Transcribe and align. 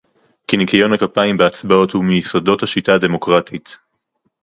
כי 0.47 0.57
ניקיון 0.57 0.93
הכפיים 0.93 1.37
בהצבעות 1.37 1.91
הוא 1.91 2.03
מיסודות 2.05 2.63
השיטה 2.63 2.93
הדמוקרטית 2.93 3.77